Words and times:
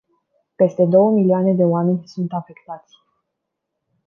Peste 0.57 0.85
două 0.85 1.11
milioane 1.11 1.53
de 1.53 1.63
oameni 1.63 2.07
sunt 2.07 2.31
afectați. 2.33 2.95